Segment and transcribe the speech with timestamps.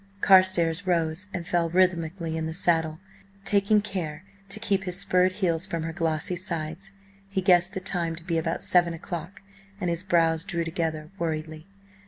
[0.19, 2.97] Carstares rose and fell rhythmically in the saddle,
[3.45, 6.91] taking care to keep his spurred heels from her glossy sides.
[7.29, 9.43] He guessed the time to be about seven o'clock,
[9.79, 11.67] and his brows drew together worriedly.